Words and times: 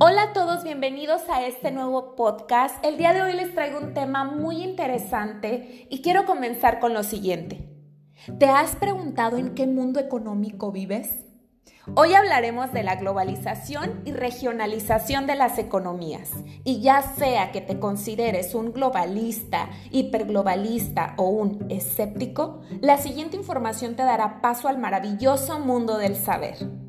Hola 0.00 0.22
a 0.22 0.32
todos, 0.32 0.64
bienvenidos 0.64 1.20
a 1.28 1.46
este 1.46 1.70
nuevo 1.70 2.16
podcast. 2.16 2.82
El 2.82 2.96
día 2.96 3.12
de 3.12 3.20
hoy 3.20 3.34
les 3.34 3.54
traigo 3.54 3.78
un 3.78 3.92
tema 3.92 4.24
muy 4.24 4.62
interesante 4.62 5.86
y 5.90 6.00
quiero 6.00 6.24
comenzar 6.24 6.80
con 6.80 6.94
lo 6.94 7.02
siguiente. 7.02 7.68
¿Te 8.38 8.46
has 8.46 8.74
preguntado 8.74 9.36
en 9.36 9.54
qué 9.54 9.66
mundo 9.66 10.00
económico 10.00 10.72
vives? 10.72 11.26
Hoy 11.94 12.14
hablaremos 12.14 12.72
de 12.72 12.84
la 12.84 12.96
globalización 12.96 14.00
y 14.06 14.12
regionalización 14.12 15.26
de 15.26 15.36
las 15.36 15.58
economías. 15.58 16.30
Y 16.64 16.80
ya 16.80 17.02
sea 17.02 17.52
que 17.52 17.60
te 17.60 17.78
consideres 17.78 18.54
un 18.54 18.72
globalista, 18.72 19.68
hiperglobalista 19.90 21.14
o 21.18 21.28
un 21.28 21.66
escéptico, 21.70 22.62
la 22.80 22.96
siguiente 22.96 23.36
información 23.36 23.94
te 23.94 24.04
dará 24.04 24.40
paso 24.40 24.68
al 24.68 24.78
maravilloso 24.78 25.58
mundo 25.58 25.98
del 25.98 26.16
saber. 26.16 26.81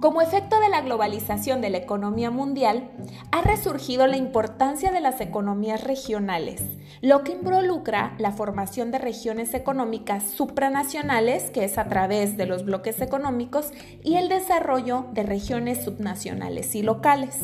Como 0.00 0.22
efecto 0.22 0.58
de 0.60 0.70
la 0.70 0.80
globalización 0.80 1.60
de 1.60 1.68
la 1.68 1.76
economía 1.76 2.30
mundial, 2.30 2.90
ha 3.32 3.42
resurgido 3.42 4.06
la 4.06 4.16
importancia 4.16 4.90
de 4.92 5.00
las 5.00 5.20
economías 5.20 5.84
regionales, 5.84 6.62
lo 7.02 7.22
que 7.22 7.32
involucra 7.32 8.14
la 8.16 8.32
formación 8.32 8.92
de 8.92 8.98
regiones 8.98 9.52
económicas 9.52 10.24
supranacionales, 10.24 11.50
que 11.50 11.64
es 11.64 11.76
a 11.76 11.84
través 11.88 12.38
de 12.38 12.46
los 12.46 12.64
bloques 12.64 13.02
económicos, 13.02 13.72
y 14.02 14.14
el 14.14 14.30
desarrollo 14.30 15.04
de 15.12 15.22
regiones 15.22 15.84
subnacionales 15.84 16.74
y 16.74 16.82
locales. 16.82 17.36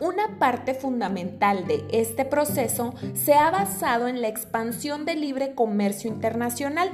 Una 0.00 0.38
parte 0.38 0.74
fundamental 0.74 1.66
de 1.66 1.84
este 1.92 2.24
proceso 2.24 2.94
se 3.14 3.34
ha 3.34 3.50
basado 3.50 4.08
en 4.08 4.22
la 4.22 4.28
expansión 4.28 5.04
del 5.04 5.20
libre 5.20 5.54
comercio 5.54 6.10
internacional, 6.10 6.90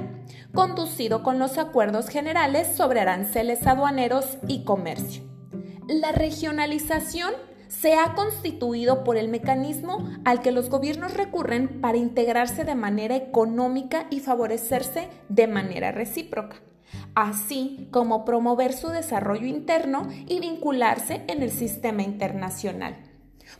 conducido 0.53 1.23
con 1.23 1.39
los 1.39 1.57
acuerdos 1.57 2.09
generales 2.09 2.67
sobre 2.75 2.99
aranceles 2.99 3.65
aduaneros 3.65 4.37
y 4.47 4.63
comercio. 4.63 5.23
La 5.87 6.11
regionalización 6.11 7.33
se 7.67 7.95
ha 7.95 8.13
constituido 8.15 9.03
por 9.03 9.17
el 9.17 9.29
mecanismo 9.29 10.07
al 10.25 10.41
que 10.41 10.51
los 10.51 10.69
gobiernos 10.69 11.13
recurren 11.13 11.81
para 11.81 11.97
integrarse 11.97 12.63
de 12.63 12.75
manera 12.75 13.15
económica 13.15 14.07
y 14.09 14.19
favorecerse 14.19 15.07
de 15.29 15.47
manera 15.47 15.91
recíproca 15.91 16.57
así 17.15 17.87
como 17.91 18.25
promover 18.25 18.73
su 18.73 18.89
desarrollo 18.89 19.47
interno 19.47 20.07
y 20.27 20.39
vincularse 20.39 21.23
en 21.27 21.43
el 21.43 21.51
sistema 21.51 22.03
internacional. 22.03 22.97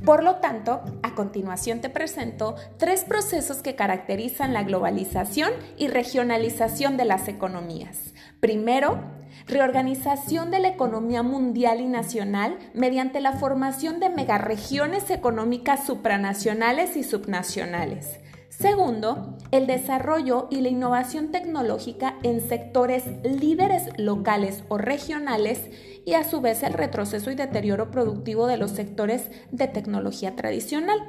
Por 0.05 0.23
lo 0.23 0.35
tanto, 0.35 0.81
a 1.03 1.13
continuación 1.13 1.81
te 1.81 1.89
presento 1.89 2.55
tres 2.77 3.03
procesos 3.03 3.57
que 3.57 3.75
caracterizan 3.75 4.53
la 4.53 4.63
globalización 4.63 5.51
y 5.77 5.87
regionalización 5.87 6.95
de 6.95 7.05
las 7.05 7.27
economías. 7.27 8.13
Primero, 8.39 9.01
reorganización 9.47 10.51
de 10.51 10.59
la 10.59 10.69
economía 10.69 11.23
mundial 11.23 11.81
y 11.81 11.87
nacional 11.87 12.57
mediante 12.73 13.19
la 13.19 13.33
formación 13.33 13.99
de 13.99 14.09
megaregiones 14.09 15.09
económicas 15.09 15.85
supranacionales 15.85 16.95
y 16.95 17.03
subnacionales. 17.03 18.19
Segundo, 18.59 19.37
el 19.51 19.67
desarrollo 19.67 20.49
y 20.51 20.59
la 20.59 20.67
innovación 20.67 21.31
tecnológica 21.31 22.17
en 22.23 22.41
sectores 22.41 23.05
líderes 23.23 23.97
locales 23.97 24.65
o 24.67 24.77
regionales 24.77 25.69
y 26.05 26.15
a 26.15 26.25
su 26.25 26.41
vez 26.41 26.61
el 26.63 26.73
retroceso 26.73 27.31
y 27.31 27.35
deterioro 27.35 27.89
productivo 27.89 28.47
de 28.47 28.57
los 28.57 28.71
sectores 28.71 29.31
de 29.51 29.69
tecnología 29.69 30.35
tradicional. 30.35 30.99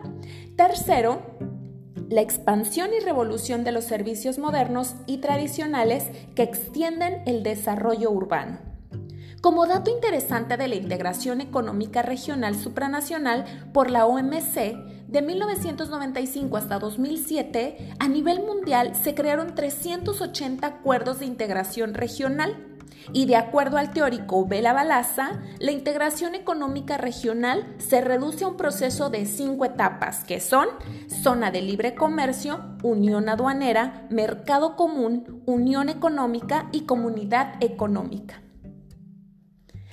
Tercero, 0.55 1.23
la 2.09 2.21
expansión 2.21 2.91
y 2.97 3.05
revolución 3.05 3.65
de 3.65 3.73
los 3.73 3.83
servicios 3.83 4.39
modernos 4.39 4.95
y 5.07 5.19
tradicionales 5.19 6.05
que 6.37 6.45
extienden 6.45 7.25
el 7.27 7.43
desarrollo 7.43 8.13
urbano. 8.13 8.59
Como 9.41 9.67
dato 9.67 9.91
interesante 9.91 10.59
de 10.59 10.69
la 10.69 10.75
integración 10.75 11.41
económica 11.41 12.03
regional 12.03 12.55
supranacional 12.55 13.47
por 13.73 13.91
la 13.91 14.05
OMC, 14.05 15.00
de 15.11 15.23
1995 15.23 16.57
hasta 16.57 16.79
2007, 16.79 17.95
a 17.99 18.07
nivel 18.07 18.43
mundial 18.45 18.95
se 18.95 19.15
crearon 19.15 19.57
380 19.57 20.65
acuerdos 20.65 21.19
de 21.19 21.27
integración 21.27 21.95
regional. 21.95 22.67
Y 23.13 23.27
de 23.27 23.35
acuerdo 23.35 23.77
al 23.77 23.93
teórico 23.93 24.47
Bela 24.47 24.73
Balaza, 24.73 25.41
la 25.59 25.73
integración 25.73 26.37
económica 26.37 26.97
regional 26.97 27.75
se 27.79 28.03
reduce 28.03 28.45
a 28.45 28.49
un 28.49 28.57
proceso 28.57 29.11
de 29.11 29.27
cinco 29.27 29.65
etapas, 29.65 30.23
que 30.23 30.39
son 30.39 30.69
zona 31.09 31.51
de 31.51 31.63
libre 31.63 31.97
comercio, 31.97 32.61
unión 32.85 33.29
aduanera, 33.29 34.07
mercado 34.11 34.77
común, 34.77 35.43
unión 35.47 35.89
económica 35.89 36.69
y 36.71 36.83
comunidad 36.83 37.55
económica. 37.61 38.43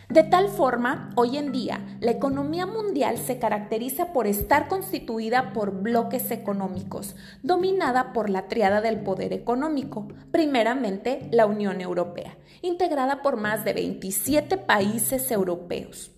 De 0.09 0.23
tal 0.23 0.47
forma, 0.47 1.11
hoy 1.15 1.37
en 1.37 1.51
día, 1.51 1.81
la 1.99 2.11
economía 2.11 2.65
mundial 2.65 3.17
se 3.17 3.39
caracteriza 3.39 4.13
por 4.13 4.25
estar 4.25 4.69
constituida 4.69 5.51
por 5.51 5.81
bloques 5.81 6.31
económicos, 6.31 7.17
dominada 7.43 8.13
por 8.13 8.29
la 8.29 8.47
triada 8.47 8.79
del 8.79 9.01
poder 9.01 9.33
económico, 9.33 10.07
primeramente 10.31 11.27
la 11.31 11.45
Unión 11.45 11.81
Europea, 11.81 12.37
integrada 12.61 13.21
por 13.21 13.35
más 13.35 13.65
de 13.65 13.73
27 13.73 14.57
países 14.57 15.29
europeos. 15.29 16.11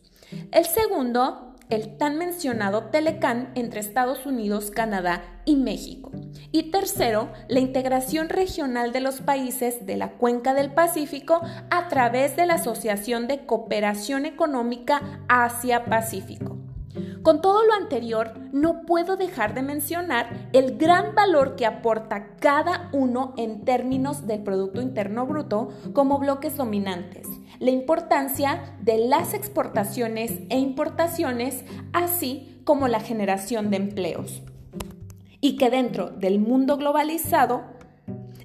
El 0.51 0.65
segundo, 0.65 1.55
el 1.71 1.97
tan 1.97 2.19
mencionado 2.19 2.85
Telecán 2.91 3.51
entre 3.55 3.79
Estados 3.79 4.27
Unidos, 4.27 4.69
Canadá 4.69 5.41
y 5.45 5.55
México. 5.55 6.11
Y 6.51 6.71
tercero, 6.71 7.29
la 7.47 7.59
integración 7.59 8.27
regional 8.27 8.91
de 8.91 9.01
los 9.01 9.21
países 9.21 9.85
de 9.85 9.97
la 9.97 10.13
cuenca 10.13 10.55
del 10.55 10.73
Pacífico 10.73 11.41
a 11.69 11.87
través 11.89 12.35
de 12.35 12.47
la 12.47 12.55
Asociación 12.55 13.27
de 13.27 13.45
Cooperación 13.45 14.25
Económica 14.25 15.21
Asia-Pacífico. 15.27 16.57
Con 17.21 17.41
todo 17.41 17.63
lo 17.67 17.73
anterior, 17.73 18.33
no 18.51 18.81
puedo 18.87 19.15
dejar 19.15 19.53
de 19.53 19.61
mencionar 19.61 20.49
el 20.51 20.77
gran 20.79 21.13
valor 21.13 21.55
que 21.55 21.67
aporta 21.67 22.35
cada 22.37 22.89
uno 22.93 23.35
en 23.37 23.63
términos 23.63 24.25
del 24.25 24.41
Producto 24.41 24.81
Interno 24.81 25.27
Bruto 25.27 25.69
como 25.93 26.17
bloques 26.17 26.57
dominantes, 26.57 27.27
la 27.59 27.69
importancia 27.69 28.75
de 28.81 28.97
las 28.97 29.35
exportaciones 29.35 30.39
e 30.49 30.57
importaciones, 30.57 31.63
así 31.93 32.59
como 32.63 32.87
la 32.87 33.01
generación 33.01 33.69
de 33.69 33.77
empleos. 33.77 34.41
Y 35.41 35.57
que 35.57 35.69
dentro 35.69 36.09
del 36.09 36.39
mundo 36.39 36.77
globalizado, 36.77 37.63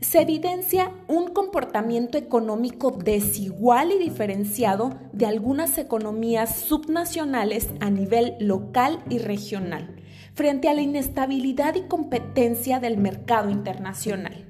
se 0.00 0.21
evidencia 0.21 0.93
un 1.09 1.32
comportamiento 1.32 2.19
económico 2.19 2.91
desigual 2.91 3.91
y 3.91 3.99
diferenciado 3.99 4.99
de 5.12 5.27
algunas 5.27 5.78
economías 5.78 6.56
subnacionales 6.56 7.71
a 7.81 7.88
nivel 7.88 8.34
local 8.38 9.03
y 9.09 9.19
regional, 9.19 9.97
frente 10.34 10.69
a 10.69 10.75
la 10.75 10.82
inestabilidad 10.82 11.75
y 11.75 11.82
competencia 11.82 12.81
del 12.81 12.99
mercado 12.99 13.49
internacional. 13.49 14.47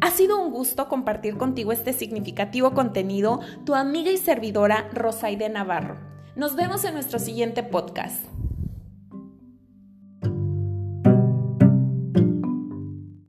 Ha 0.00 0.10
sido 0.12 0.42
un 0.42 0.50
gusto 0.50 0.88
compartir 0.88 1.36
contigo 1.36 1.72
este 1.72 1.92
significativo 1.92 2.72
contenido, 2.72 3.40
tu 3.64 3.74
amiga 3.74 4.10
y 4.10 4.16
servidora 4.16 4.88
Rosaide 4.94 5.50
Navarro. 5.50 5.98
Nos 6.36 6.56
vemos 6.56 6.84
en 6.84 6.94
nuestro 6.94 7.18
siguiente 7.18 7.62
podcast. 7.62 8.24